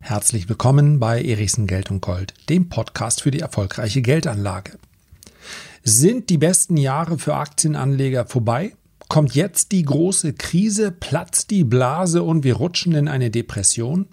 [0.00, 4.78] Herzlich willkommen bei Erichsen Geld und Gold, dem Podcast für die erfolgreiche Geldanlage.
[5.82, 8.74] Sind die besten Jahre für Aktienanleger vorbei?
[9.08, 14.08] Kommt jetzt die große Krise, platzt die Blase und wir rutschen in eine Depression?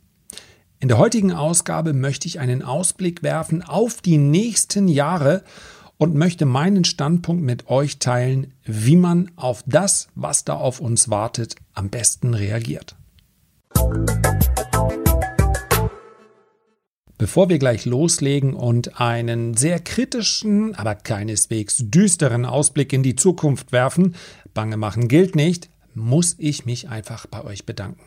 [0.79, 5.43] In der heutigen Ausgabe möchte ich einen Ausblick werfen auf die nächsten Jahre
[5.99, 11.09] und möchte meinen Standpunkt mit euch teilen, wie man auf das, was da auf uns
[11.09, 12.95] wartet, am besten reagiert.
[17.17, 23.73] Bevor wir gleich loslegen und einen sehr kritischen, aber keineswegs düsteren Ausblick in die Zukunft
[23.73, 24.15] werfen,
[24.53, 27.99] Bange machen gilt nicht, muss ich mich einfach bei euch bedanken.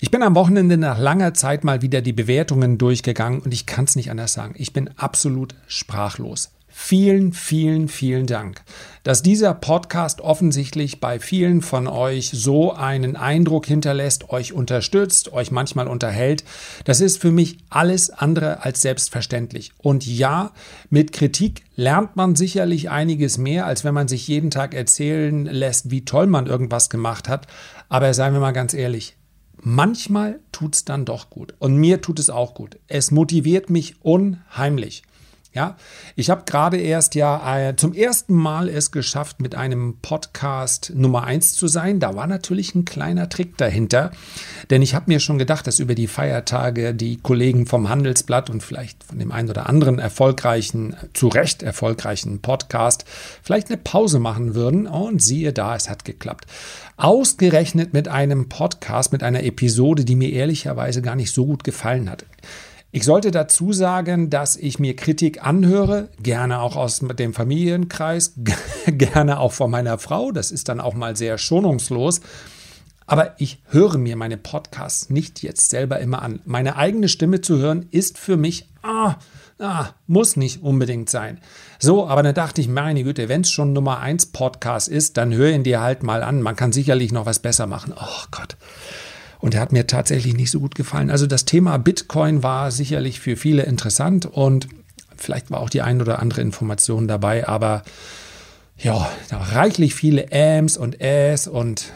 [0.00, 3.86] Ich bin am Wochenende nach langer Zeit mal wieder die Bewertungen durchgegangen und ich kann
[3.86, 4.54] es nicht anders sagen.
[4.58, 6.50] Ich bin absolut sprachlos.
[6.82, 8.62] Vielen, vielen, vielen Dank,
[9.04, 15.52] dass dieser Podcast offensichtlich bei vielen von euch so einen Eindruck hinterlässt, euch unterstützt, euch
[15.52, 16.42] manchmal unterhält.
[16.84, 19.72] Das ist für mich alles andere als selbstverständlich.
[19.78, 20.50] Und ja,
[20.88, 25.90] mit Kritik lernt man sicherlich einiges mehr, als wenn man sich jeden Tag erzählen lässt,
[25.92, 27.46] wie toll man irgendwas gemacht hat.
[27.88, 29.16] Aber seien wir mal ganz ehrlich,
[29.60, 31.54] manchmal tut es dann doch gut.
[31.60, 32.80] Und mir tut es auch gut.
[32.88, 35.04] Es motiviert mich unheimlich.
[35.52, 35.76] Ja,
[36.14, 41.24] ich habe gerade erst ja äh, zum ersten Mal es geschafft, mit einem Podcast Nummer
[41.24, 41.98] eins zu sein.
[41.98, 44.12] Da war natürlich ein kleiner Trick dahinter,
[44.70, 48.62] denn ich habe mir schon gedacht, dass über die Feiertage die Kollegen vom Handelsblatt und
[48.62, 53.04] vielleicht von dem einen oder anderen erfolgreichen, zu Recht erfolgreichen Podcast
[53.42, 54.86] vielleicht eine Pause machen würden.
[54.86, 56.46] Und siehe da, es hat geklappt.
[56.96, 62.08] Ausgerechnet mit einem Podcast, mit einer Episode, die mir ehrlicherweise gar nicht so gut gefallen
[62.08, 62.24] hat.
[62.92, 68.34] Ich sollte dazu sagen, dass ich mir Kritik anhöre, gerne auch aus dem Familienkreis,
[68.86, 70.32] gerne auch von meiner Frau.
[70.32, 72.20] Das ist dann auch mal sehr schonungslos.
[73.06, 76.40] Aber ich höre mir meine Podcasts nicht jetzt selber immer an.
[76.44, 79.16] Meine eigene Stimme zu hören ist für mich, ah,
[79.60, 81.38] ah muss nicht unbedingt sein.
[81.78, 85.32] So, aber dann dachte ich, meine Güte, wenn es schon Nummer 1 Podcast ist, dann
[85.32, 86.42] hör ihn dir halt mal an.
[86.42, 87.94] Man kann sicherlich noch was besser machen.
[87.96, 88.56] Oh Gott.
[89.40, 91.10] Und er hat mir tatsächlich nicht so gut gefallen.
[91.10, 94.68] Also das Thema Bitcoin war sicherlich für viele interessant und
[95.16, 97.82] vielleicht war auch die ein oder andere Information dabei, aber
[98.78, 101.92] ja, reichlich viele Ams und Äs und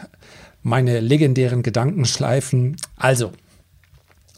[0.63, 2.77] meine legendären Gedankenschleifen.
[2.97, 3.33] Also,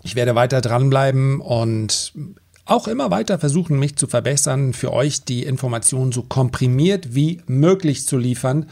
[0.03, 2.13] ich werde weiter dranbleiben und
[2.65, 8.07] auch immer weiter versuchen, mich zu verbessern, für euch die Informationen so komprimiert wie möglich
[8.07, 8.67] zu liefern.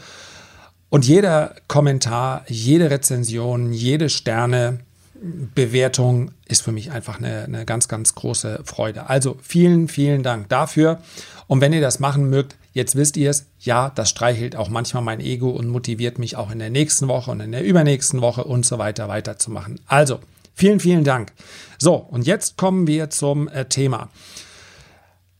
[0.95, 8.15] Und jeder Kommentar, jede Rezension, jede Sternebewertung ist für mich einfach eine, eine ganz, ganz
[8.15, 9.09] große Freude.
[9.09, 11.01] Also vielen, vielen Dank dafür.
[11.47, 15.03] Und wenn ihr das machen mögt, jetzt wisst ihr es, ja, das streichelt auch manchmal
[15.03, 18.45] mein Ego und motiviert mich auch in der nächsten Woche und in der übernächsten Woche
[18.45, 19.81] und so weiter weiterzumachen.
[19.87, 20.21] Also,
[20.53, 21.33] vielen, vielen Dank.
[21.77, 24.07] So, und jetzt kommen wir zum äh, Thema.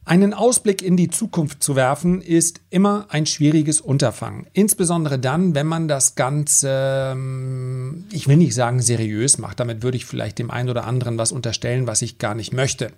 [0.07, 4.45] Einen Ausblick in die Zukunft zu werfen, ist immer ein schwieriges Unterfangen.
[4.53, 9.97] Insbesondere dann, wenn man das Ganze, ähm, ich will nicht sagen seriös macht, damit würde
[9.97, 12.91] ich vielleicht dem einen oder anderen was unterstellen, was ich gar nicht möchte.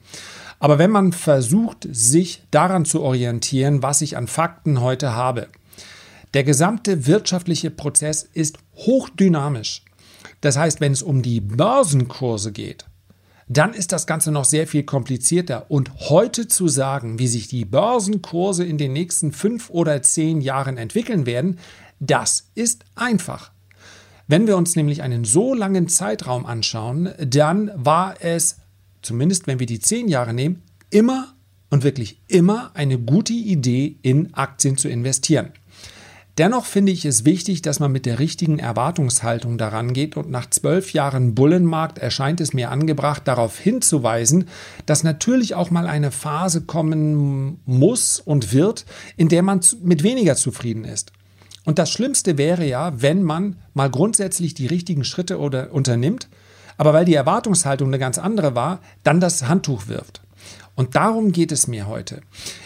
[0.60, 5.48] Aber wenn man versucht, sich daran zu orientieren, was ich an Fakten heute habe.
[6.34, 9.84] Der gesamte wirtschaftliche Prozess ist hochdynamisch.
[10.42, 12.86] Das heißt, wenn es um die Börsenkurse geht,
[13.50, 15.72] dann ist das Ganze noch sehr viel komplizierter.
[15.72, 20.78] Und heute zu sagen, wie sich die Börsenkurse in den nächsten fünf oder zehn Jahren
[20.78, 21.60] entwickeln werden,
[22.00, 23.52] das ist einfach.
[24.28, 28.58] Wenn wir uns nämlich einen so langen Zeitraum anschauen, dann war es,
[29.02, 31.34] zumindest wenn wir die zehn Jahre nehmen, immer
[31.70, 35.52] und wirklich immer eine gute Idee, in Aktien zu investieren.
[36.38, 40.48] Dennoch finde ich es wichtig, dass man mit der richtigen Erwartungshaltung daran geht und nach
[40.48, 44.46] zwölf Jahren Bullenmarkt erscheint es mir angebracht, darauf hinzuweisen,
[44.86, 50.36] dass natürlich auch mal eine Phase kommen muss und wird, in der man mit weniger
[50.36, 51.12] zufrieden ist.
[51.66, 56.30] Und das Schlimmste wäre ja, wenn man mal grundsätzlich die richtigen Schritte oder unternimmt,
[56.78, 60.22] aber weil die Erwartungshaltung eine ganz andere war, dann das Handtuch wirft.
[60.78, 62.22] Und darum geht es mir heute.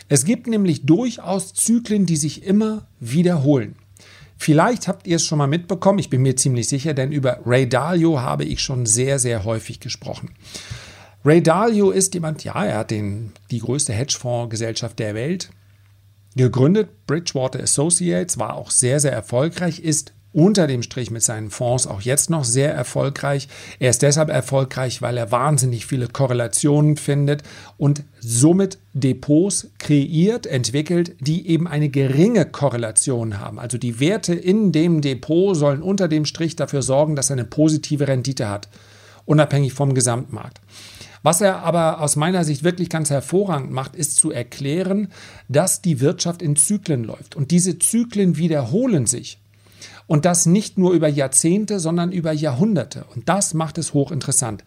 [0.10, 3.78] Es gibt nämlich durchaus Zyklen, die sich immer wiederholen.
[4.38, 7.70] Vielleicht habt ihr es schon mal mitbekommen, ich bin mir ziemlich sicher, denn über Ray
[7.70, 10.32] Dalio habe ich schon sehr, sehr häufig gesprochen.
[11.24, 15.50] Ray Dalio ist jemand, ja, er hat den, die größte Hedgefondsgesellschaft der Welt
[16.36, 21.88] gegründet, Bridgewater Associates, war auch sehr, sehr erfolgreich, ist unter dem Strich mit seinen Fonds
[21.88, 23.48] auch jetzt noch sehr erfolgreich.
[23.80, 27.44] Er ist deshalb erfolgreich, weil er wahnsinnig viele Korrelationen findet
[27.78, 33.60] und somit Depots kreiert, entwickelt, die eben eine geringe Korrelation haben.
[33.60, 37.46] Also die Werte in dem Depot sollen unter dem Strich dafür sorgen, dass er eine
[37.46, 38.70] positive Rendite hat,
[39.26, 40.62] unabhängig vom Gesamtmarkt.
[41.24, 45.10] Was er aber aus meiner Sicht wirklich ganz hervorragend macht, ist zu erklären,
[45.50, 47.36] dass die Wirtschaft in Zyklen läuft.
[47.36, 49.38] Und diese Zyklen wiederholen sich.
[50.12, 53.06] Und das nicht nur über Jahrzehnte, sondern über Jahrhunderte.
[53.16, 54.66] Und das macht es hochinteressant.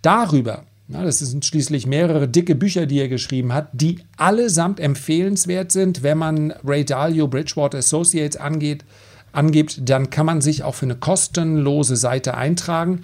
[0.00, 5.72] Darüber, ja, das sind schließlich mehrere dicke Bücher, die er geschrieben hat, die allesamt empfehlenswert
[5.72, 8.84] sind, wenn man Ray Dalio Bridgewater Associates angeht,
[9.32, 13.00] angibt, dann kann man sich auch für eine kostenlose Seite eintragen.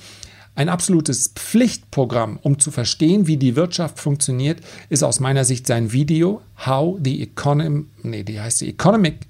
[0.55, 5.91] Ein absolutes Pflichtprogramm, um zu verstehen, wie die Wirtschaft funktioniert, ist aus meiner Sicht sein
[5.91, 9.27] Video How the Economy, nee, die heißt die Economic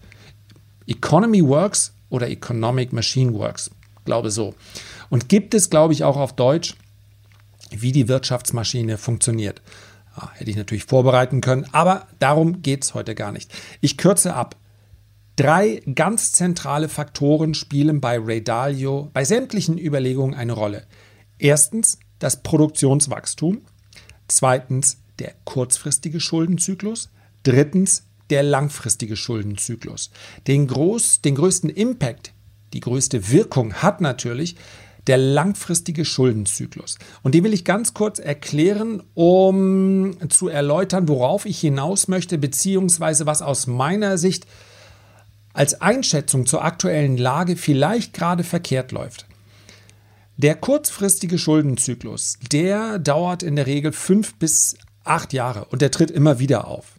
[0.86, 3.70] Economy Works oder Economic Machine Works.
[4.04, 4.54] Glaube so.
[5.08, 6.74] Und gibt es, glaube ich, auch auf Deutsch,
[7.70, 9.62] wie die Wirtschaftsmaschine funktioniert.
[10.14, 13.50] Ja, hätte ich natürlich vorbereiten können, aber darum geht es heute gar nicht.
[13.80, 14.56] Ich kürze ab.
[15.36, 20.84] Drei ganz zentrale Faktoren spielen bei Ray Dalio bei sämtlichen Überlegungen eine Rolle.
[21.38, 23.62] Erstens das Produktionswachstum,
[24.28, 27.08] zweitens der kurzfristige Schuldenzyklus,
[27.42, 30.10] drittens der langfristige Schuldenzyklus.
[30.46, 32.32] Den, groß, den größten Impact,
[32.72, 34.56] die größte Wirkung hat natürlich
[35.06, 36.98] der langfristige Schuldenzyklus.
[37.22, 43.26] Und die will ich ganz kurz erklären, um zu erläutern, worauf ich hinaus möchte, beziehungsweise
[43.26, 44.46] was aus meiner Sicht
[45.54, 49.26] als Einschätzung zur aktuellen Lage vielleicht gerade verkehrt läuft.
[50.36, 56.10] Der kurzfristige Schuldenzyklus, der dauert in der Regel fünf bis acht Jahre und der tritt
[56.10, 56.98] immer wieder auf.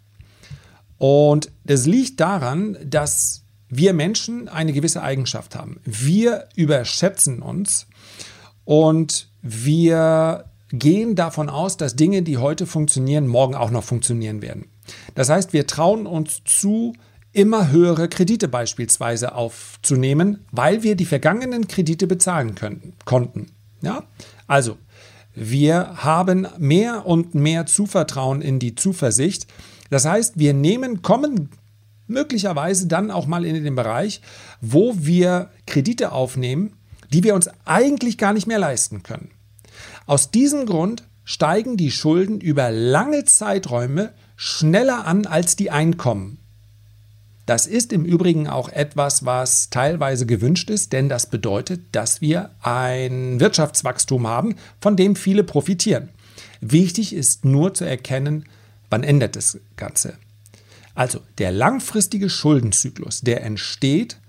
[0.98, 5.80] Und das liegt daran, dass wir Menschen eine gewisse Eigenschaft haben.
[5.84, 7.88] Wir überschätzen uns
[8.66, 14.66] und wir gehen davon aus, dass Dinge, die heute funktionieren, morgen auch noch funktionieren werden.
[15.16, 16.94] Das heißt, wir trauen uns zu,
[17.32, 23.48] immer höhere Kredite beispielsweise aufzunehmen, weil wir die vergangenen Kredite bezahlen können, konnten.
[23.82, 24.04] Ja?
[24.48, 24.78] Also,
[25.36, 29.48] wir haben mehr und mehr Zuvertrauen in die Zuversicht,
[29.94, 31.50] das heißt, wir nehmen, kommen
[32.08, 34.22] möglicherweise dann auch mal in den Bereich,
[34.60, 36.74] wo wir Kredite aufnehmen,
[37.12, 39.30] die wir uns eigentlich gar nicht mehr leisten können.
[40.06, 46.40] Aus diesem Grund steigen die Schulden über lange Zeiträume schneller an als die Einkommen.
[47.46, 52.52] Das ist im Übrigen auch etwas, was teilweise gewünscht ist, denn das bedeutet, dass wir
[52.62, 56.10] ein Wirtschaftswachstum haben, von dem viele profitieren.
[56.62, 58.46] Wichtig ist nur zu erkennen,
[58.94, 60.20] Wann ändert das Ganze?
[60.94, 64.20] Also der langfristige Schuldenzyklus, der entsteht,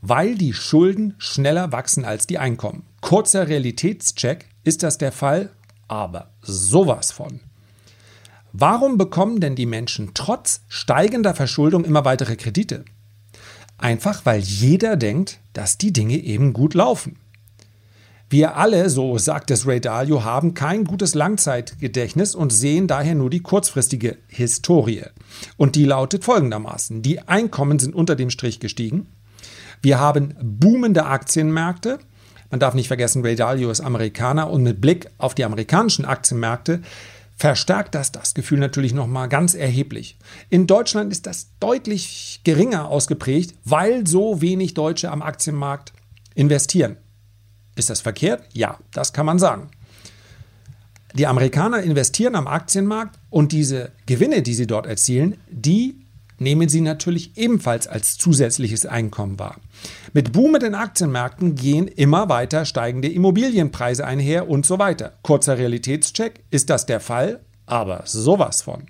[0.00, 2.82] weil die Schulden schneller wachsen als die Einkommen.
[3.00, 5.50] Kurzer Realitätscheck, ist das der Fall?
[5.86, 7.38] Aber sowas von.
[8.52, 12.84] Warum bekommen denn die Menschen trotz steigender Verschuldung immer weitere Kredite?
[13.78, 17.20] Einfach weil jeder denkt, dass die Dinge eben gut laufen.
[18.32, 23.28] Wir alle, so sagt es Ray Dalio, haben kein gutes Langzeitgedächtnis und sehen daher nur
[23.28, 25.02] die kurzfristige Historie.
[25.58, 27.02] Und die lautet folgendermaßen.
[27.02, 29.06] Die Einkommen sind unter dem Strich gestiegen.
[29.82, 31.98] Wir haben boomende Aktienmärkte.
[32.50, 36.80] Man darf nicht vergessen, Ray Dalio ist Amerikaner und mit Blick auf die amerikanischen Aktienmärkte
[37.36, 40.16] verstärkt das das Gefühl natürlich nochmal ganz erheblich.
[40.48, 45.92] In Deutschland ist das deutlich geringer ausgeprägt, weil so wenig Deutsche am Aktienmarkt
[46.34, 46.96] investieren.
[47.74, 48.44] Ist das verkehrt?
[48.52, 49.70] Ja, das kann man sagen.
[51.14, 56.02] Die Amerikaner investieren am Aktienmarkt und diese Gewinne, die sie dort erzielen, die
[56.38, 59.56] nehmen sie natürlich ebenfalls als zusätzliches Einkommen wahr.
[60.12, 65.12] Mit boomenden Aktienmärkten gehen immer weiter steigende Immobilienpreise einher und so weiter.
[65.22, 67.40] Kurzer Realitätscheck, ist das der Fall?
[67.66, 68.86] Aber sowas von.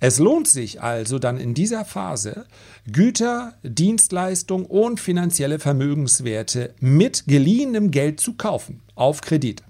[0.00, 2.46] Es lohnt sich also dann in dieser Phase,
[2.90, 9.62] Güter, Dienstleistungen und finanzielle Vermögenswerte mit geliehenem Geld zu kaufen, auf Kredit.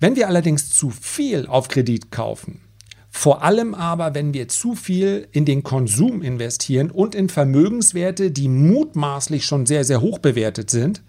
[0.00, 2.62] Wenn wir allerdings zu viel auf Kredit kaufen,
[3.10, 8.48] vor allem aber, wenn wir zu viel in den Konsum investieren und in Vermögenswerte, die
[8.48, 11.02] mutmaßlich schon sehr, sehr hoch bewertet sind,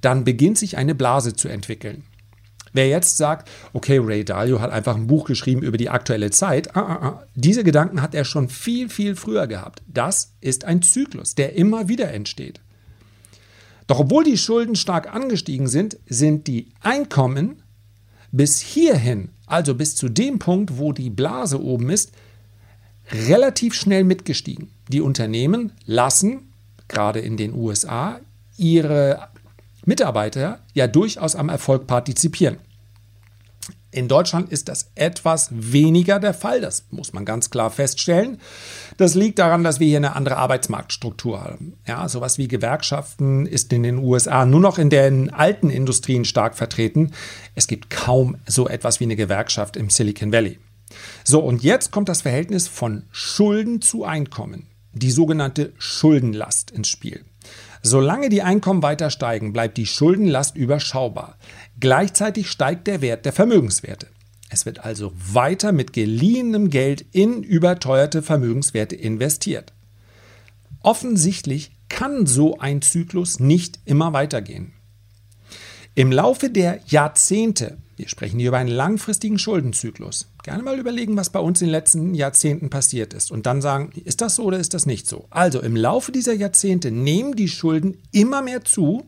[0.00, 2.04] dann beginnt sich eine Blase zu entwickeln.
[2.72, 6.76] Wer jetzt sagt, okay, Ray Dalio hat einfach ein Buch geschrieben über die aktuelle Zeit,
[6.76, 9.82] ah, ah, ah, diese Gedanken hat er schon viel, viel früher gehabt.
[9.86, 12.60] Das ist ein Zyklus, der immer wieder entsteht.
[13.86, 17.62] Doch obwohl die Schulden stark angestiegen sind, sind die Einkommen
[18.32, 22.12] bis hierhin, also bis zu dem Punkt, wo die Blase oben ist,
[23.28, 24.70] relativ schnell mitgestiegen.
[24.88, 26.52] Die Unternehmen lassen,
[26.88, 28.20] gerade in den USA,
[28.56, 29.28] ihre
[29.86, 32.58] Mitarbeiter ja durchaus am Erfolg partizipieren.
[33.92, 38.38] In Deutschland ist das etwas weniger der Fall, das muss man ganz klar feststellen.
[38.98, 41.78] Das liegt daran, dass wir hier eine andere Arbeitsmarktstruktur haben.
[41.86, 46.56] Ja, sowas wie Gewerkschaften ist in den USA nur noch in den alten Industrien stark
[46.56, 47.12] vertreten.
[47.54, 50.58] Es gibt kaum so etwas wie eine Gewerkschaft im Silicon Valley.
[51.24, 57.24] So, und jetzt kommt das Verhältnis von Schulden zu Einkommen, die sogenannte Schuldenlast ins Spiel.
[57.86, 61.38] Solange die Einkommen weiter steigen, bleibt die Schuldenlast überschaubar.
[61.78, 64.08] Gleichzeitig steigt der Wert der Vermögenswerte.
[64.48, 69.72] Es wird also weiter mit geliehenem Geld in überteuerte Vermögenswerte investiert.
[70.82, 74.72] Offensichtlich kann so ein Zyklus nicht immer weitergehen.
[75.94, 80.28] Im Laufe der Jahrzehnte wir sprechen hier über einen langfristigen Schuldenzyklus.
[80.42, 83.90] Gerne mal überlegen, was bei uns in den letzten Jahrzehnten passiert ist und dann sagen,
[84.04, 85.26] ist das so oder ist das nicht so?
[85.30, 89.06] Also im Laufe dieser Jahrzehnte nehmen die Schulden immer mehr zu,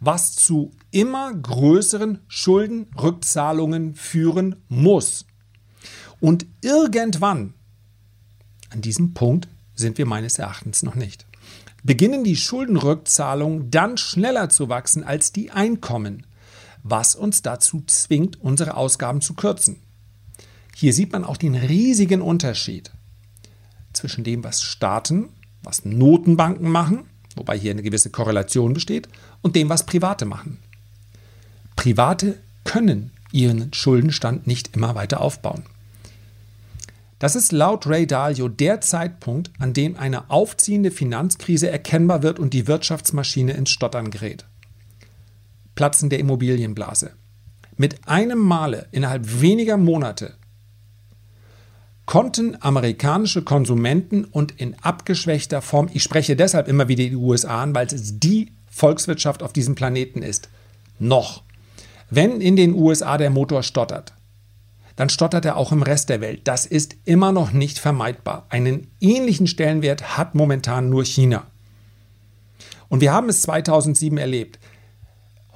[0.00, 5.26] was zu immer größeren Schuldenrückzahlungen führen muss.
[6.18, 7.52] Und irgendwann,
[8.70, 11.26] an diesem Punkt sind wir meines Erachtens noch nicht,
[11.82, 16.26] beginnen die Schuldenrückzahlungen dann schneller zu wachsen als die Einkommen
[16.88, 19.76] was uns dazu zwingt, unsere Ausgaben zu kürzen.
[20.74, 22.92] Hier sieht man auch den riesigen Unterschied
[23.92, 25.30] zwischen dem, was Staaten,
[25.62, 29.08] was Notenbanken machen, wobei hier eine gewisse Korrelation besteht,
[29.42, 30.58] und dem, was Private machen.
[31.76, 35.64] Private können ihren Schuldenstand nicht immer weiter aufbauen.
[37.18, 42.52] Das ist laut Ray Dalio der Zeitpunkt, an dem eine aufziehende Finanzkrise erkennbar wird und
[42.52, 44.44] die Wirtschaftsmaschine ins Stottern gerät.
[45.76, 47.12] Platzen der Immobilienblase.
[47.76, 50.34] Mit einem Male innerhalb weniger Monate
[52.06, 57.74] konnten amerikanische Konsumenten und in abgeschwächter Form, ich spreche deshalb immer wieder die USA an,
[57.74, 60.48] weil es die Volkswirtschaft auf diesem Planeten ist,
[60.98, 61.42] noch.
[62.08, 64.14] Wenn in den USA der Motor stottert,
[64.94, 66.42] dann stottert er auch im Rest der Welt.
[66.44, 68.46] Das ist immer noch nicht vermeidbar.
[68.48, 71.46] Einen ähnlichen Stellenwert hat momentan nur China.
[72.88, 74.58] Und wir haben es 2007 erlebt.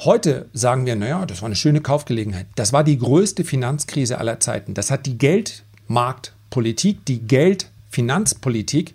[0.02, 2.47] Heute sagen wir, naja, das war eine schöne Kaufgelegenheit.
[2.54, 4.73] Das war die größte Finanzkrise aller Zeiten.
[4.73, 8.95] Das hat die Geldmarktpolitik, die Geldfinanzpolitik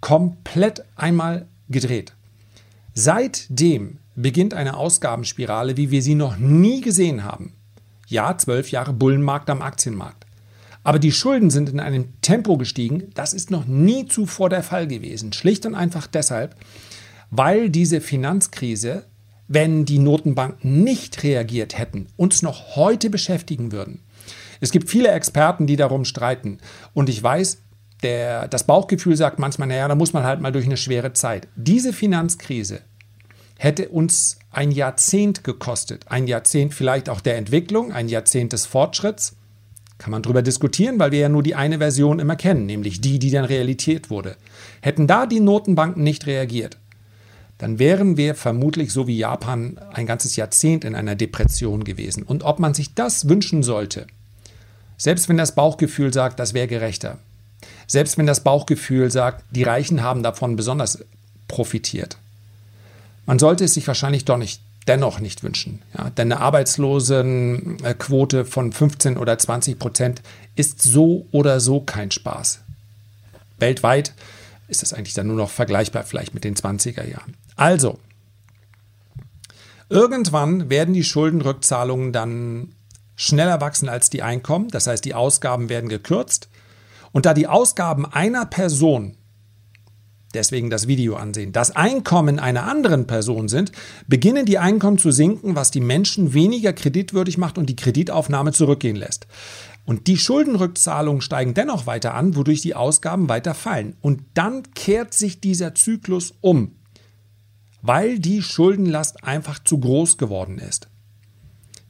[0.00, 2.12] komplett einmal gedreht.
[2.92, 7.52] Seitdem beginnt eine Ausgabenspirale, wie wir sie noch nie gesehen haben.
[8.06, 10.26] Ja, zwölf Jahre Bullenmarkt am Aktienmarkt.
[10.84, 14.86] Aber die Schulden sind in einem Tempo gestiegen, das ist noch nie zuvor der Fall
[14.86, 15.32] gewesen.
[15.32, 16.54] Schlicht und einfach deshalb,
[17.32, 19.06] weil diese Finanzkrise
[19.48, 24.00] wenn die Notenbanken nicht reagiert hätten, uns noch heute beschäftigen würden.
[24.60, 26.58] Es gibt viele Experten, die darum streiten.
[26.94, 27.58] Und ich weiß,
[28.02, 31.48] der, das Bauchgefühl sagt manchmal, naja, da muss man halt mal durch eine schwere Zeit.
[31.56, 32.80] Diese Finanzkrise
[33.58, 36.04] hätte uns ein Jahrzehnt gekostet.
[36.08, 39.36] Ein Jahrzehnt vielleicht auch der Entwicklung, ein Jahrzehnt des Fortschritts.
[39.98, 43.18] Kann man darüber diskutieren, weil wir ja nur die eine Version immer kennen, nämlich die,
[43.18, 44.36] die dann Realität wurde.
[44.82, 46.78] Hätten da die Notenbanken nicht reagiert,
[47.58, 52.22] dann wären wir vermutlich so wie Japan ein ganzes Jahrzehnt in einer Depression gewesen.
[52.22, 54.06] Und ob man sich das wünschen sollte,
[54.96, 57.18] selbst wenn das Bauchgefühl sagt, das wäre gerechter,
[57.86, 61.04] selbst wenn das Bauchgefühl sagt, die Reichen haben davon besonders
[61.48, 62.16] profitiert,
[63.26, 65.80] man sollte es sich wahrscheinlich doch nicht dennoch nicht wünschen.
[65.96, 70.22] Ja, denn eine Arbeitslosenquote von 15 oder 20 Prozent
[70.56, 72.60] ist so oder so kein Spaß.
[73.58, 74.12] Weltweit
[74.68, 77.34] ist das eigentlich dann nur noch vergleichbar vielleicht mit den 20er Jahren.
[77.56, 77.98] Also,
[79.88, 82.74] irgendwann werden die Schuldenrückzahlungen dann
[83.16, 86.48] schneller wachsen als die Einkommen, das heißt die Ausgaben werden gekürzt.
[87.12, 89.16] Und da die Ausgaben einer Person,
[90.34, 93.70] deswegen das Video ansehen, das Einkommen einer anderen Person sind,
[94.08, 98.96] beginnen die Einkommen zu sinken, was die Menschen weniger kreditwürdig macht und die Kreditaufnahme zurückgehen
[98.96, 99.28] lässt.
[99.84, 103.96] Und die Schuldenrückzahlungen steigen dennoch weiter an, wodurch die Ausgaben weiter fallen.
[104.00, 106.72] Und dann kehrt sich dieser Zyklus um,
[107.86, 110.88] weil die Schuldenlast einfach zu groß geworden ist.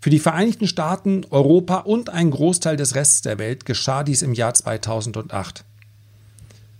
[0.01, 4.35] Für die Vereinigten Staaten, Europa und einen Großteil des Restes der Welt geschah dies im
[4.35, 5.65] Jahr 2008.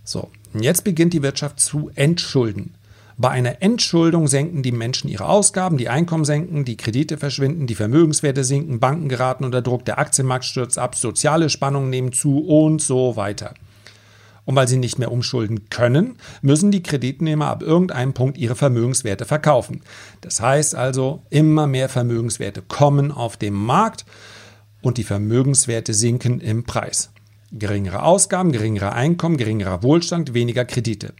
[0.03, 2.75] So, jetzt beginnt die Wirtschaft zu entschulden.
[3.17, 7.75] Bei einer Entschuldung senken die Menschen ihre Ausgaben, die Einkommen senken, die Kredite verschwinden, die
[7.75, 12.81] Vermögenswerte sinken, Banken geraten unter Druck, der Aktienmarkt stürzt ab, soziale Spannungen nehmen zu und
[12.81, 13.53] so weiter.
[14.45, 19.25] Und weil sie nicht mehr umschulden können, müssen die Kreditnehmer ab irgendeinem Punkt ihre Vermögenswerte
[19.25, 19.81] verkaufen.
[20.21, 24.05] Das heißt also, immer mehr Vermögenswerte kommen auf den Markt
[24.81, 27.11] und die Vermögenswerte sinken im Preis.
[27.51, 31.13] Geringere Ausgaben, geringere Einkommen, geringerer Wohlstand, weniger Kredite.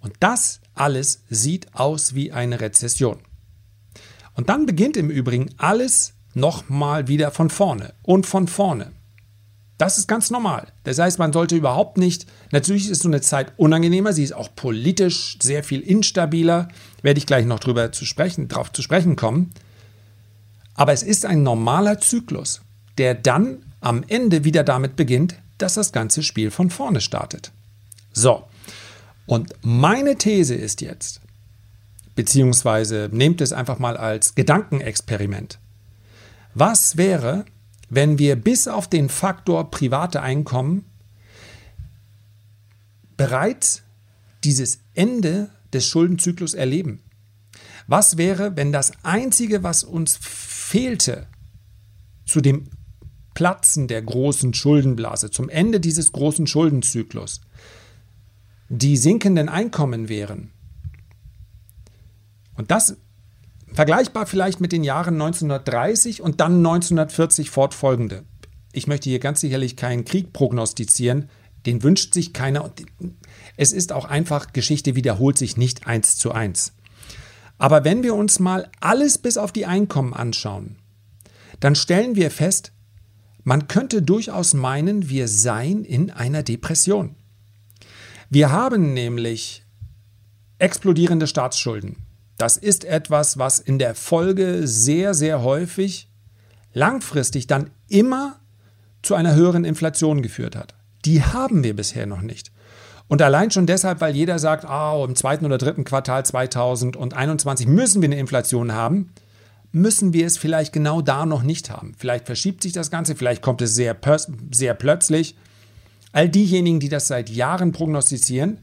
[0.00, 3.18] Und das alles sieht aus wie eine Rezession.
[4.34, 8.92] Und dann beginnt im Übrigen alles nochmal wieder von vorne und von vorne.
[9.80, 10.66] Das ist ganz normal.
[10.84, 14.54] Das heißt, man sollte überhaupt nicht, natürlich ist so eine Zeit unangenehmer, sie ist auch
[14.54, 16.68] politisch sehr viel instabiler,
[17.00, 19.52] werde ich gleich noch drüber zu sprechen, drauf zu sprechen kommen.
[20.74, 22.60] Aber es ist ein normaler Zyklus,
[22.98, 27.50] der dann am Ende wieder damit beginnt, dass das ganze Spiel von vorne startet.
[28.12, 28.44] So,
[29.24, 31.22] und meine These ist jetzt,
[32.16, 35.58] beziehungsweise nehmt es einfach mal als Gedankenexperiment.
[36.52, 37.46] Was wäre,
[37.90, 40.84] wenn wir bis auf den Faktor private Einkommen
[43.16, 43.82] bereits
[44.44, 47.02] dieses Ende des Schuldenzyklus erleben?
[47.86, 51.26] Was wäre, wenn das Einzige, was uns fehlte
[52.24, 52.70] zu dem
[53.34, 57.40] Platzen der großen Schuldenblase, zum Ende dieses großen Schuldenzyklus,
[58.68, 60.52] die sinkenden Einkommen wären?
[62.54, 62.96] Und das
[63.72, 68.24] Vergleichbar vielleicht mit den Jahren 1930 und dann 1940 fortfolgende.
[68.72, 71.28] Ich möchte hier ganz sicherlich keinen Krieg prognostizieren,
[71.66, 72.70] den wünscht sich keiner.
[73.56, 76.72] Es ist auch einfach, Geschichte wiederholt sich nicht eins zu eins.
[77.58, 80.76] Aber wenn wir uns mal alles bis auf die Einkommen anschauen,
[81.60, 82.72] dann stellen wir fest,
[83.44, 87.16] man könnte durchaus meinen, wir seien in einer Depression.
[88.28, 89.64] Wir haben nämlich
[90.58, 91.96] explodierende Staatsschulden.
[92.40, 96.08] Das ist etwas, was in der Folge sehr, sehr häufig
[96.72, 98.40] langfristig dann immer
[99.02, 100.74] zu einer höheren Inflation geführt hat.
[101.04, 102.50] Die haben wir bisher noch nicht.
[103.08, 108.00] Und allein schon deshalb, weil jeder sagt, oh, im zweiten oder dritten Quartal 2021 müssen
[108.00, 109.12] wir eine Inflation haben,
[109.70, 111.92] müssen wir es vielleicht genau da noch nicht haben.
[111.98, 113.94] Vielleicht verschiebt sich das Ganze, vielleicht kommt es sehr,
[114.50, 115.36] sehr plötzlich.
[116.12, 118.60] All diejenigen, die das seit Jahren prognostizieren,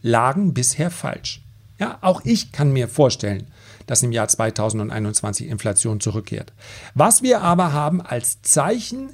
[0.00, 1.42] lagen bisher falsch.
[1.78, 3.48] Ja, auch ich kann mir vorstellen,
[3.86, 6.52] dass im Jahr 2021 Inflation zurückkehrt.
[6.94, 9.10] Was wir aber haben als Zeichen,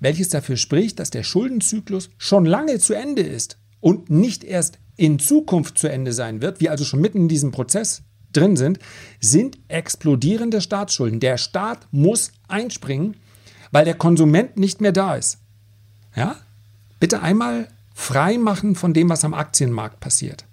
[0.00, 5.18] welches dafür spricht, dass der Schuldenzyklus schon lange zu Ende ist und nicht erst in
[5.18, 8.78] Zukunft zu Ende sein wird, wir also schon mitten in diesem Prozess drin sind,
[9.20, 11.20] sind explodierende Staatsschulden.
[11.20, 13.16] Der Staat muss einspringen,
[13.72, 15.38] weil der Konsument nicht mehr da ist.
[16.14, 16.36] Ja?
[17.00, 20.44] Bitte einmal frei machen von dem, was am Aktienmarkt passiert.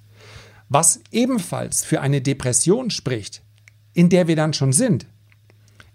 [0.74, 3.42] Was ebenfalls für eine Depression spricht,
[3.94, 5.06] in der wir dann schon sind,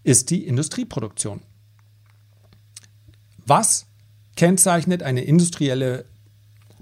[0.03, 1.41] ist die Industrieproduktion.
[3.47, 3.87] Was
[4.37, 6.05] kennzeichnet eine industrielle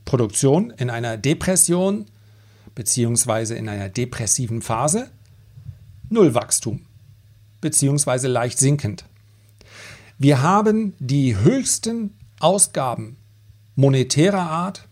[0.04, 2.06] Produktion in einer Depression
[2.74, 3.56] bzw.
[3.56, 5.08] in einer depressiven Phase?
[6.08, 6.80] Nullwachstum
[7.60, 8.26] bzw.
[8.26, 9.04] leicht sinkend.
[10.18, 13.18] Wir haben die höchsten Ausgaben
[13.76, 14.88] monetärer Art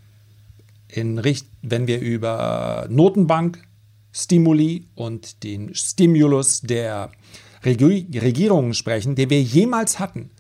[0.87, 7.11] in Richt wenn wir über Notenbank-Stimuli und den Stimulus der
[7.65, 10.31] Regierungen sprechen, den wir jemals hatten.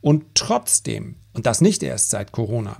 [0.00, 2.76] Und trotzdem, und das nicht erst seit Corona,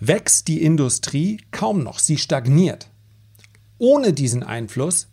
[0.00, 2.90] wächst die Industrie kaum noch, sie stagniert.
[3.78, 5.08] Ohne diesen Einfluss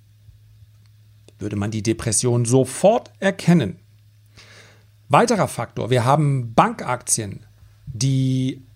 [1.39, 3.79] würde man die Depression sofort erkennen.
[5.09, 7.45] Weiterer Faktor, wir haben Bankaktien,
[7.85, 8.66] die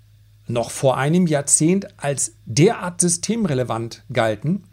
[0.51, 4.63] noch vor einem Jahrzehnt als derart systemrelevant galten.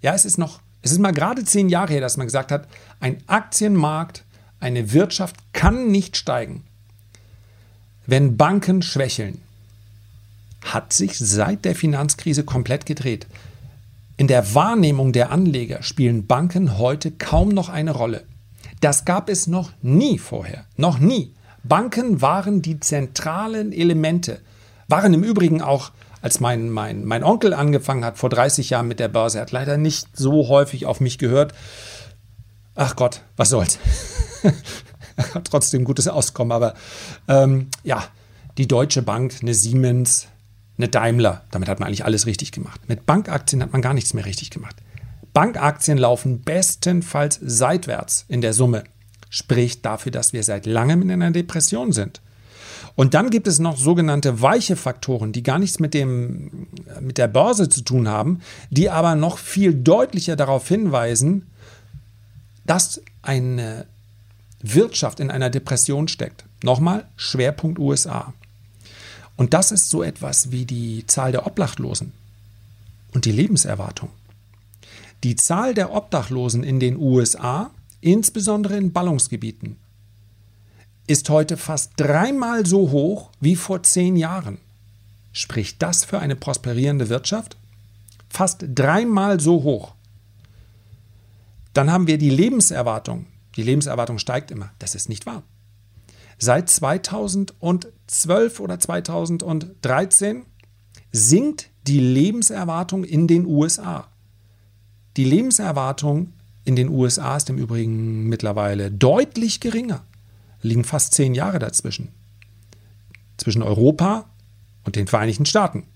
[0.00, 2.68] Ja, es ist noch, es ist mal gerade zehn Jahre her, dass man gesagt hat,
[3.00, 4.24] ein Aktienmarkt,
[4.60, 6.64] eine Wirtschaft kann nicht steigen,
[8.06, 9.40] wenn Banken schwächeln.
[10.62, 13.26] Hat sich seit der Finanzkrise komplett gedreht.
[14.16, 18.24] In der Wahrnehmung der Anleger spielen Banken heute kaum noch eine Rolle.
[18.80, 20.64] Das gab es noch nie vorher.
[20.76, 21.34] Noch nie.
[21.62, 24.40] Banken waren die zentralen Elemente
[24.88, 25.92] waren im Übrigen auch,
[26.22, 29.76] als mein, mein, mein Onkel angefangen hat vor 30 Jahren mit der Börse, hat leider
[29.76, 31.52] nicht so häufig auf mich gehört.
[32.74, 33.78] Ach Gott, was soll's.
[35.16, 36.74] hat trotzdem gutes Auskommen, aber
[37.28, 38.04] ähm, ja,
[38.58, 40.28] die Deutsche Bank, eine Siemens,
[40.78, 42.80] eine Daimler, damit hat man eigentlich alles richtig gemacht.
[42.88, 44.76] Mit Bankaktien hat man gar nichts mehr richtig gemacht.
[45.32, 48.84] Bankaktien laufen bestenfalls seitwärts in der Summe.
[49.30, 52.20] Spricht dafür, dass wir seit langem in einer Depression sind.
[52.96, 56.68] Und dann gibt es noch sogenannte weiche Faktoren, die gar nichts mit, dem,
[57.00, 61.46] mit der Börse zu tun haben, die aber noch viel deutlicher darauf hinweisen,
[62.64, 63.86] dass eine
[64.62, 66.44] Wirtschaft in einer Depression steckt.
[66.62, 68.32] Nochmal, Schwerpunkt USA.
[69.36, 72.12] Und das ist so etwas wie die Zahl der Obdachlosen
[73.12, 74.10] und die Lebenserwartung.
[75.24, 79.76] Die Zahl der Obdachlosen in den USA, insbesondere in Ballungsgebieten,
[81.06, 84.58] ist heute fast dreimal so hoch wie vor zehn Jahren.
[85.32, 87.56] Spricht das für eine prosperierende Wirtschaft?
[88.28, 89.94] Fast dreimal so hoch.
[91.72, 93.26] Dann haben wir die Lebenserwartung.
[93.56, 94.70] Die Lebenserwartung steigt immer.
[94.78, 95.42] Das ist nicht wahr.
[96.38, 100.44] Seit 2012 oder 2013
[101.12, 104.08] sinkt die Lebenserwartung in den USA.
[105.16, 106.32] Die Lebenserwartung
[106.64, 110.04] in den USA ist im Übrigen mittlerweile deutlich geringer.
[110.64, 112.08] Liegen fast zehn Jahre dazwischen.
[113.36, 114.26] Zwischen Europa
[114.84, 115.86] und den Vereinigten Staaten.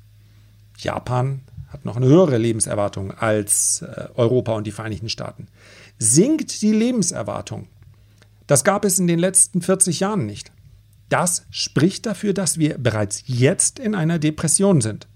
[0.77, 5.49] Japan hat noch eine höhere Lebenserwartung als äh, Europa und die Vereinigten Staaten.
[5.99, 7.69] Sinkt die Lebenserwartung.
[8.47, 10.53] Das gab es in den letzten 40 Jahren nicht.
[11.09, 15.07] Das spricht dafür, dass wir bereits jetzt in einer Depression sind.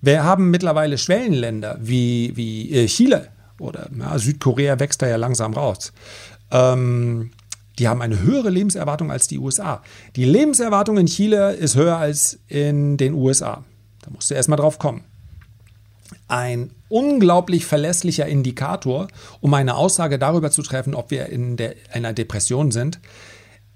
[0.00, 5.54] Wir haben mittlerweile Schwellenländer wie, wie äh, Chile oder ja, Südkorea wächst da ja langsam
[5.54, 5.92] raus.
[6.50, 7.30] Ähm,
[7.78, 9.82] die haben eine höhere Lebenserwartung als die USA.
[10.16, 13.64] Die Lebenserwartung in Chile ist höher als in den USA.
[14.02, 15.04] Da musst du erstmal drauf kommen.
[16.28, 19.08] Ein unglaublich verlässlicher Indikator,
[19.40, 23.00] um eine Aussage darüber zu treffen, ob wir in der, einer Depression sind,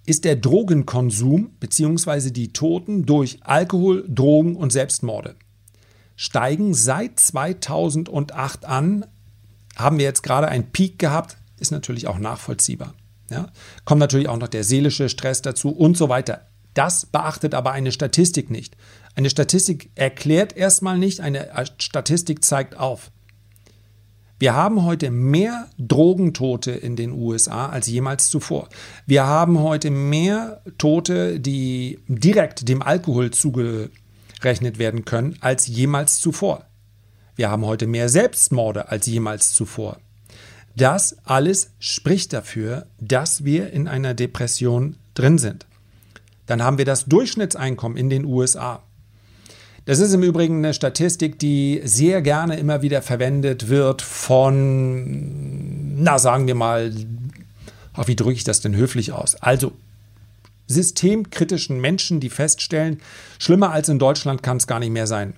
[0.07, 2.31] ist der Drogenkonsum bzw.
[2.31, 5.37] die Toten durch Alkohol, Drogen und Selbstmorde.
[6.17, 9.07] Steigen seit 2008 an,
[9.77, 12.95] haben wir jetzt gerade einen Peak gehabt, ist natürlich auch nachvollziehbar.
[13.31, 13.51] Ja?
[13.85, 16.47] Kommt natürlich auch noch der seelische Stress dazu und so weiter.
[16.75, 18.77] Das beachtet aber eine Statistik nicht.
[19.15, 23.11] Eine Statistik erklärt erstmal nicht, eine Statistik zeigt auf.
[24.39, 28.71] Wir haben heute mehr Drogentote in den USA als jemals zuvor.
[29.05, 36.65] Wir haben heute mehr Tote, die direkt dem Alkohol zugerechnet werden können, als jemals zuvor.
[37.37, 39.99] Wir haben heute mehr Selbstmorde als jemals zuvor.
[40.81, 45.67] Das alles spricht dafür, dass wir in einer Depression drin sind.
[46.47, 48.83] Dann haben wir das Durchschnittseinkommen in den USA.
[49.85, 56.19] Das ist im Übrigen eine Statistik, die sehr gerne immer wieder verwendet wird von, na
[56.19, 56.95] sagen wir mal,
[57.93, 59.35] ach, wie drücke ich das denn höflich aus?
[59.35, 59.73] Also
[60.67, 63.03] systemkritischen Menschen, die feststellen,
[63.39, 65.35] schlimmer als in Deutschland kann es gar nicht mehr sein.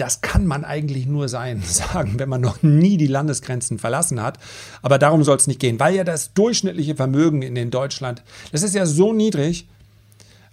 [0.00, 4.38] Das kann man eigentlich nur sein, sagen, wenn man noch nie die Landesgrenzen verlassen hat.
[4.80, 8.74] Aber darum soll es nicht gehen, weil ja das durchschnittliche Vermögen in Deutschland, das ist
[8.74, 9.68] ja so niedrig,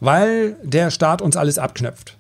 [0.01, 2.17] weil der Staat uns alles abknöpft.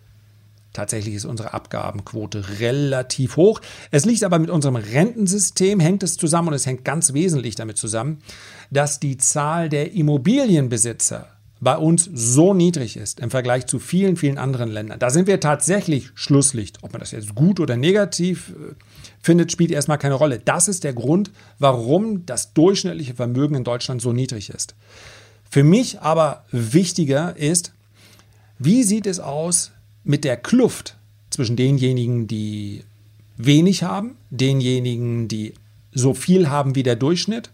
[0.71, 3.61] Tatsächlich ist unsere Abgabenquote relativ hoch.
[3.91, 7.77] Es liegt aber mit unserem Rentensystem, hängt es zusammen und es hängt ganz wesentlich damit
[7.77, 8.19] zusammen,
[8.69, 14.37] dass die Zahl der Immobilienbesitzer bei uns so niedrig ist im Vergleich zu vielen, vielen
[14.37, 14.99] anderen Ländern.
[14.99, 16.83] Da sind wir tatsächlich Schlusslicht.
[16.83, 18.75] Ob man das jetzt gut oder negativ äh,
[19.21, 20.39] findet, spielt erstmal keine Rolle.
[20.39, 24.75] Das ist der Grund, warum das durchschnittliche Vermögen in Deutschland so niedrig ist.
[25.49, 27.73] Für mich aber wichtiger ist,
[28.59, 29.71] wie sieht es aus
[30.03, 30.97] mit der Kluft
[31.29, 32.83] zwischen denjenigen, die
[33.37, 35.53] wenig haben, denjenigen, die
[35.91, 37.51] so viel haben wie der Durchschnitt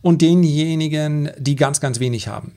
[0.00, 2.52] und denjenigen, die ganz, ganz wenig haben.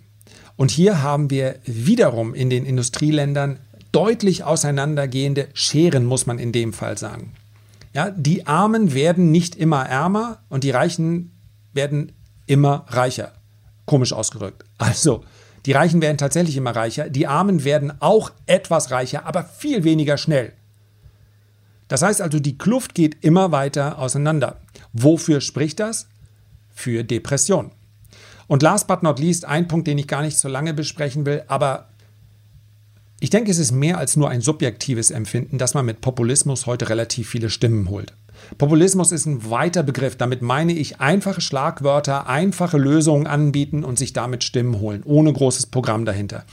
[0.57, 3.59] Und hier haben wir wiederum in den Industrieländern
[3.91, 7.33] deutlich auseinandergehende Scheren, muss man in dem Fall sagen.
[7.93, 11.31] Ja, die Armen werden nicht immer ärmer und die Reichen
[11.73, 12.11] werden
[12.45, 13.31] immer reicher.
[13.85, 14.65] Komisch ausgedrückt.
[14.77, 15.23] Also,
[15.65, 20.17] die Reichen werden tatsächlich immer reicher, die Armen werden auch etwas reicher, aber viel weniger
[20.17, 20.53] schnell.
[21.87, 24.59] Das heißt also, die Kluft geht immer weiter auseinander.
[24.93, 26.07] Wofür spricht das?
[26.73, 27.71] Für Depression.
[28.47, 31.43] Und last but not least, ein Punkt, den ich gar nicht so lange besprechen will,
[31.47, 31.87] aber
[33.19, 36.89] ich denke, es ist mehr als nur ein subjektives Empfinden, dass man mit Populismus heute
[36.89, 38.13] relativ viele Stimmen holt.
[38.57, 40.17] Populismus ist ein weiter Begriff.
[40.17, 45.67] Damit meine ich einfache Schlagwörter, einfache Lösungen anbieten und sich damit Stimmen holen, ohne großes
[45.67, 46.43] Programm dahinter.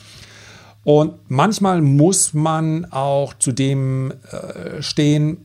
[0.85, 5.45] Und manchmal muss man auch zu dem äh, stehen,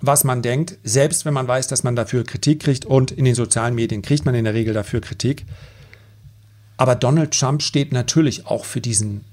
[0.00, 3.34] was man denkt, selbst wenn man weiß, dass man dafür Kritik kriegt und in den
[3.34, 5.44] sozialen Medien kriegt man in der Regel dafür Kritik.
[6.80, 9.26] Aber Donald Trump steht natürlich auch für diesen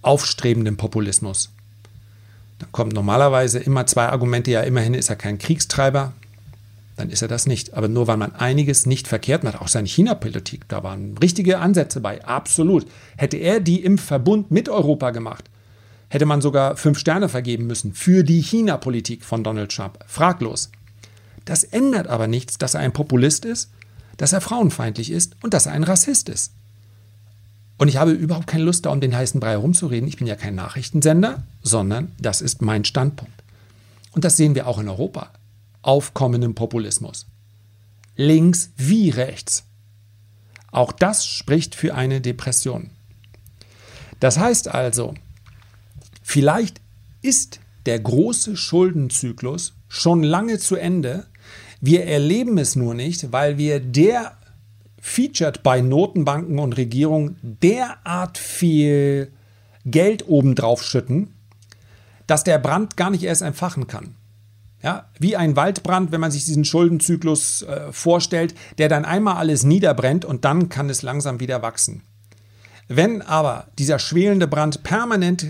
[0.00, 1.50] aufstrebenden Populismus.
[2.58, 6.14] Dann kommen normalerweise immer zwei Argumente, ja, immerhin ist er kein Kriegstreiber,
[6.96, 7.74] dann ist er das nicht.
[7.74, 12.00] Aber nur weil man einiges nicht verkehrt macht, auch seine China-Politik, da waren richtige Ansätze
[12.00, 12.86] bei, absolut.
[13.18, 15.44] Hätte er die im Verbund mit Europa gemacht,
[16.08, 19.98] hätte man sogar fünf Sterne vergeben müssen für die China-Politik von Donald Trump.
[20.06, 20.70] Fraglos.
[21.44, 23.70] Das ändert aber nichts, dass er ein Populist ist,
[24.16, 26.52] dass er frauenfeindlich ist und dass er ein Rassist ist.
[27.76, 30.08] Und ich habe überhaupt keine Lust, da um den heißen Brei herumzureden.
[30.08, 33.42] Ich bin ja kein Nachrichtensender, sondern das ist mein Standpunkt.
[34.12, 35.30] Und das sehen wir auch in Europa.
[35.82, 37.26] Aufkommenden Populismus.
[38.16, 39.64] Links wie rechts.
[40.70, 42.90] Auch das spricht für eine Depression.
[44.20, 45.14] Das heißt also,
[46.22, 46.80] vielleicht
[47.22, 51.26] ist der große Schuldenzyklus schon lange zu Ende.
[51.80, 54.36] Wir erleben es nur nicht, weil wir der
[55.04, 59.30] featured bei Notenbanken und Regierungen derart viel
[59.84, 61.34] Geld obendrauf schütten,
[62.26, 64.14] dass der Brand gar nicht erst entfachen kann.
[64.82, 69.62] Ja, wie ein Waldbrand, wenn man sich diesen Schuldenzyklus äh, vorstellt, der dann einmal alles
[69.62, 72.00] niederbrennt und dann kann es langsam wieder wachsen.
[72.88, 75.46] Wenn aber dieser schwelende Brand permanent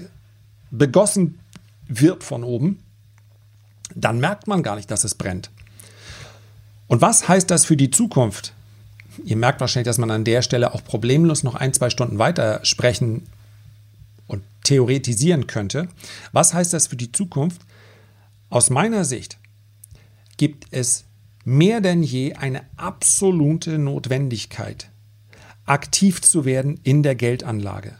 [0.72, 1.38] begossen
[1.86, 2.82] wird von oben,
[3.94, 5.52] dann merkt man gar nicht, dass es brennt.
[6.88, 8.53] Und was heißt das für die Zukunft?
[9.24, 12.60] Ihr merkt wahrscheinlich, dass man an der Stelle auch problemlos noch ein, zwei Stunden weiter
[12.64, 13.22] sprechen
[14.26, 15.88] und theoretisieren könnte.
[16.32, 17.62] Was heißt das für die Zukunft?
[18.50, 19.38] Aus meiner Sicht
[20.36, 21.04] gibt es
[21.44, 24.90] mehr denn je eine absolute Notwendigkeit,
[25.66, 27.96] aktiv zu werden in der Geldanlage.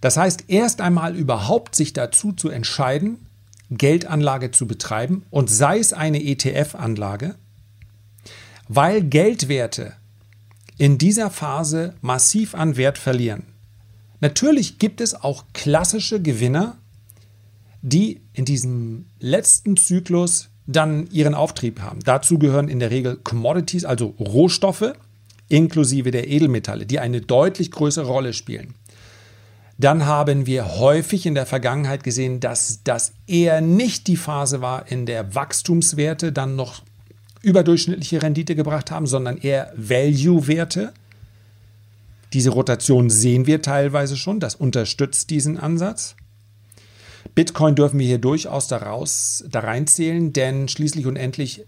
[0.00, 3.26] Das heißt, erst einmal überhaupt sich dazu zu entscheiden,
[3.70, 7.34] Geldanlage zu betreiben und sei es eine ETF-Anlage,
[8.68, 9.94] weil Geldwerte
[10.76, 13.44] in dieser Phase massiv an Wert verlieren.
[14.20, 16.78] Natürlich gibt es auch klassische Gewinner,
[17.82, 22.00] die in diesem letzten Zyklus dann ihren Auftrieb haben.
[22.04, 24.92] Dazu gehören in der Regel Commodities, also Rohstoffe,
[25.48, 28.74] inklusive der Edelmetalle, die eine deutlich größere Rolle spielen.
[29.78, 34.90] Dann haben wir häufig in der Vergangenheit gesehen, dass das eher nicht die Phase war,
[34.90, 36.82] in der Wachstumswerte dann noch
[37.42, 40.92] überdurchschnittliche Rendite gebracht haben, sondern eher Value-Werte.
[42.32, 46.14] Diese Rotation sehen wir teilweise schon, das unterstützt diesen Ansatz.
[47.34, 51.64] Bitcoin dürfen wir hier durchaus daraus, da reinzählen, denn schließlich und endlich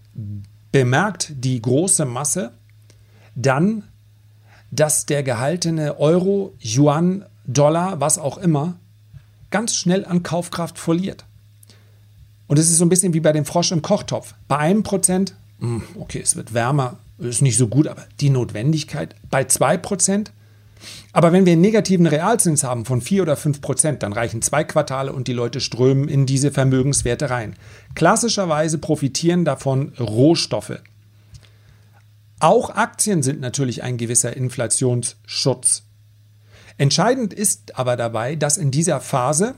[0.71, 2.51] bemerkt die große Masse
[3.35, 3.83] dann,
[4.71, 8.79] dass der gehaltene Euro, Yuan, Dollar, was auch immer,
[9.49, 11.25] ganz schnell an Kaufkraft verliert.
[12.47, 14.33] Und es ist so ein bisschen wie bei dem Frosch im Kochtopf.
[14.47, 15.35] Bei einem Prozent,
[15.95, 20.31] okay, es wird wärmer, ist nicht so gut, aber die Notwendigkeit bei zwei Prozent.
[21.13, 24.63] Aber wenn wir einen negativen Realzins haben von vier oder fünf Prozent, dann reichen zwei
[24.63, 27.55] Quartale und die Leute strömen in diese Vermögenswerte rein.
[27.93, 30.79] Klassischerweise profitieren davon Rohstoffe.
[32.39, 35.83] Auch Aktien sind natürlich ein gewisser Inflationsschutz.
[36.79, 39.53] Entscheidend ist aber dabei, dass in dieser Phase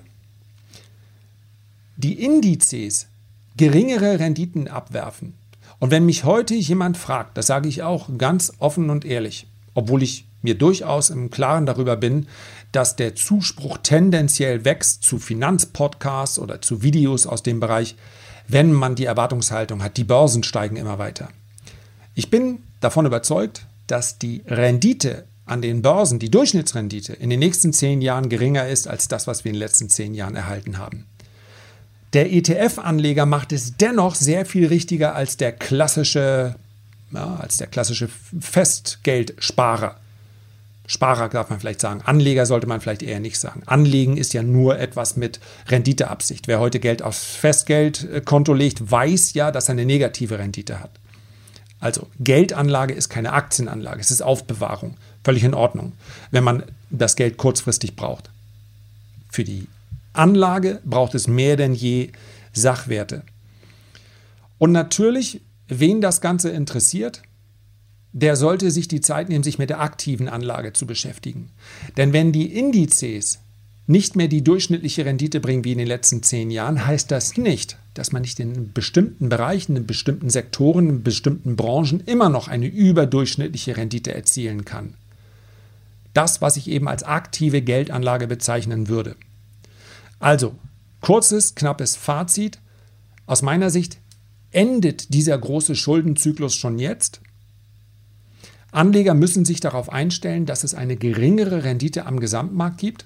[1.96, 3.08] die Indizes
[3.56, 5.36] geringere Renditen abwerfen.
[5.84, 10.02] Und wenn mich heute jemand fragt, das sage ich auch ganz offen und ehrlich, obwohl
[10.02, 12.28] ich mir durchaus im Klaren darüber bin,
[12.72, 17.98] dass der Zuspruch tendenziell wächst zu Finanzpodcasts oder zu Videos aus dem Bereich,
[18.48, 21.28] wenn man die Erwartungshaltung hat, die Börsen steigen immer weiter.
[22.16, 27.74] Ich bin davon überzeugt, dass die Rendite an den Börsen, die Durchschnittsrendite, in den nächsten
[27.74, 31.08] zehn Jahren geringer ist als das, was wir in den letzten zehn Jahren erhalten haben.
[32.14, 36.56] Der ETF-Anleger macht es dennoch sehr viel richtiger als der klassische,
[37.12, 38.08] ja, als der klassische
[38.40, 39.98] Festgeldsparer.
[40.86, 42.02] Sparer darf man vielleicht sagen.
[42.04, 43.64] Anleger sollte man vielleicht eher nicht sagen.
[43.66, 46.48] Anlegen ist ja nur etwas mit Renditeabsicht.
[46.48, 50.92] Wer heute Geld aufs Festgeldkonto legt, weiß ja, dass er eine negative Rendite hat.
[51.80, 54.98] Also Geldanlage ist keine Aktienanlage, es ist Aufbewahrung.
[55.24, 55.94] Völlig in Ordnung,
[56.32, 58.30] wenn man das Geld kurzfristig braucht.
[59.30, 59.68] Für die
[60.14, 62.12] Anlage braucht es mehr denn je
[62.54, 63.24] Sachwerte.
[64.58, 67.24] Und natürlich, wen das Ganze interessiert,
[68.14, 71.50] der sollte sich die Zeit nehmen, sich mit der aktiven Anlage zu beschäftigen.
[71.98, 73.40] Denn wenn die Indizes
[73.88, 77.78] nicht mehr die durchschnittliche Rendite bringen wie in den letzten zehn Jahren, heißt das nicht,
[77.96, 82.68] dass man nicht in bestimmten Bereichen, in bestimmten Sektoren, in bestimmten Branchen immer noch eine
[82.68, 84.94] überdurchschnittliche Rendite erzielen kann.
[86.14, 89.16] Das, was ich eben als aktive Geldanlage bezeichnen würde.
[90.24, 90.56] Also,
[91.02, 92.60] kurzes, knappes Fazit.
[93.26, 93.98] Aus meiner Sicht
[94.52, 97.22] endet dieser große Schuldenzyklus schon jetzt.
[98.72, 103.06] Anleger müssen sich darauf einstellen, dass es eine geringere Rendite am Gesamtmarkt gibt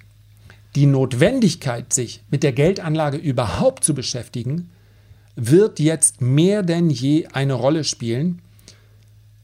[0.77, 4.69] die Notwendigkeit, sich mit der Geldanlage überhaupt zu beschäftigen,
[5.36, 8.43] wird jetzt mehr denn je eine Rolle spielen.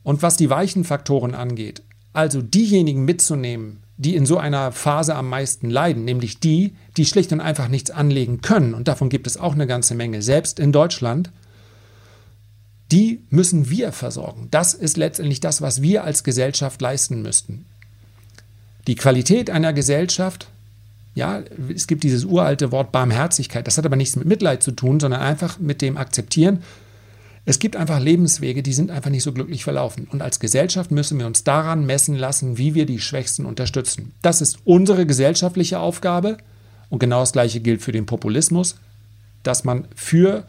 [0.03, 1.81] Und was die weichen Faktoren angeht,
[2.13, 7.31] also diejenigen mitzunehmen, die in so einer Phase am meisten leiden, nämlich die, die schlicht
[7.31, 10.71] und einfach nichts anlegen können, und davon gibt es auch eine ganze Menge, selbst in
[10.71, 11.31] Deutschland,
[12.91, 14.47] die müssen wir versorgen.
[14.51, 17.65] Das ist letztendlich das, was wir als Gesellschaft leisten müssten.
[18.87, 20.47] Die Qualität einer Gesellschaft
[21.15, 23.67] ja, es gibt dieses uralte Wort Barmherzigkeit.
[23.67, 26.63] Das hat aber nichts mit Mitleid zu tun, sondern einfach mit dem Akzeptieren.
[27.45, 30.07] Es gibt einfach Lebenswege, die sind einfach nicht so glücklich verlaufen.
[30.09, 34.13] Und als Gesellschaft müssen wir uns daran messen lassen, wie wir die Schwächsten unterstützen.
[34.21, 36.37] Das ist unsere gesellschaftliche Aufgabe.
[36.89, 38.75] Und genau das Gleiche gilt für den Populismus,
[39.43, 40.45] dass man für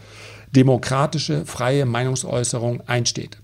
[0.54, 3.38] demokratische, freie Meinungsäußerung einsteht.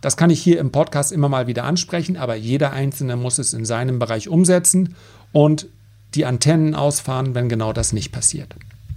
[0.00, 3.54] Das kann ich hier im Podcast immer mal wieder ansprechen, aber jeder Einzelne muss es
[3.54, 4.96] in seinem Bereich umsetzen
[5.32, 5.68] und
[6.14, 8.54] die Antennen ausfahren, wenn genau das nicht passiert.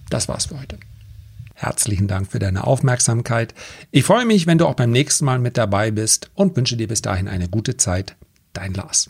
[0.10, 0.78] Das war's für heute.
[1.60, 3.56] Herzlichen Dank für deine Aufmerksamkeit.
[3.90, 6.88] Ich freue mich, wenn du auch beim nächsten Mal mit dabei bist und wünsche dir
[6.88, 8.16] bis dahin eine gute Zeit.
[8.54, 9.10] Dein Lars.